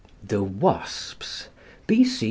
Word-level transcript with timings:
'The 0.23 0.41
Wasps,' 0.41 1.49
B.C. 1.85 2.09